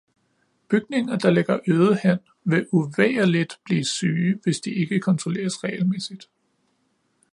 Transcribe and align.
Bygninger, 0.69 1.15
der 1.17 1.31
ligger 1.31 1.59
øde 1.67 1.99
hen, 2.03 2.17
vil 2.43 2.67
uvægerligt 2.71 3.53
blive 3.63 3.83
syge, 3.85 4.39
hvis 4.43 4.59
de 4.59 4.73
ikke 4.73 4.99
kontrolleres 4.99 5.63
regelmæssigt. 5.63 6.29